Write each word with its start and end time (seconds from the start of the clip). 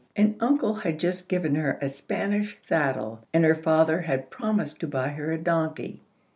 An 0.15 0.35
uncle 0.39 0.73
had 0.77 0.97
just 0.97 1.29
given 1.29 1.53
her 1.53 1.77
a 1.79 1.87
Spanish 1.87 2.57
saddle, 2.63 3.19
and 3.35 3.45
her 3.45 3.53
father 3.53 4.01
had 4.01 4.31
promised 4.31 4.79
to 4.79 4.87
buy 4.87 5.09
her 5.09 5.31
a 5.31 5.37
donkey. 5.37 6.01